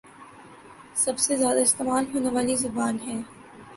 سب 0.95 1.19
سے 1.19 1.37
زیادہ 1.37 1.59
استعمال 1.59 2.05
ہونے 2.13 2.29
والی 2.29 2.55
زبان 2.55 2.97
ہے 3.07 3.19